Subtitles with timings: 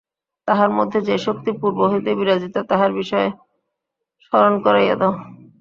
[0.47, 3.27] তাহার মধ্যে যে-শক্তি পূর্ব হইতে বিরাজিত, তাহার বিষয়
[4.23, 5.13] স্মরণ করাইয়া দাও।